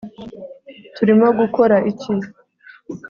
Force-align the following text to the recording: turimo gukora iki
turimo 0.95 1.27
gukora 1.39 1.75
iki 1.91 2.13